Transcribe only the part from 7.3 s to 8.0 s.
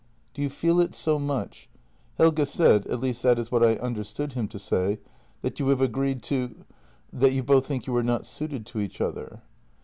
you both think you